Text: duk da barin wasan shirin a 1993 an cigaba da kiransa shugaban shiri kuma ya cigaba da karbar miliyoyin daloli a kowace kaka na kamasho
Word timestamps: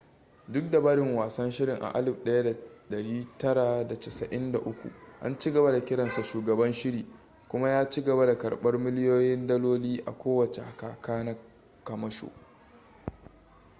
duk 0.47 0.71
da 0.71 0.81
barin 0.81 1.15
wasan 1.15 1.51
shirin 1.51 1.77
a 1.81 1.91
1993 2.89 4.91
an 5.21 5.39
cigaba 5.39 5.71
da 5.71 5.85
kiransa 5.85 6.23
shugaban 6.23 6.73
shiri 6.73 7.05
kuma 7.47 7.69
ya 7.69 7.89
cigaba 7.89 8.25
da 8.25 8.37
karbar 8.37 8.79
miliyoyin 8.79 9.47
daloli 9.47 10.03
a 10.05 10.17
kowace 10.17 10.61
kaka 10.77 11.23
na 11.23 11.35
kamasho 11.83 12.27